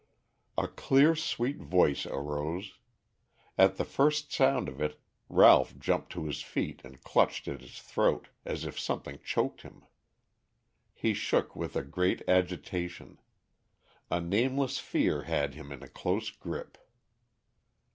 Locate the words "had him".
15.25-15.71